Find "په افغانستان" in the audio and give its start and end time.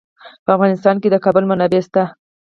0.45-0.95